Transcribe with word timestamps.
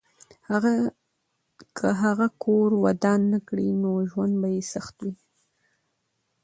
که 1.77 1.87
هغه 2.01 2.27
کور 2.43 2.69
ودان 2.83 3.21
نه 3.33 3.39
کړي، 3.47 3.69
نو 3.81 3.89
ژوند 4.09 4.33
به 4.41 4.47
یې 4.55 4.61
سخت 4.73 4.95
وي. 5.03 5.13